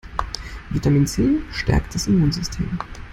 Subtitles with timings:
[0.71, 2.79] Vitamin C stärkt das Immunsystem.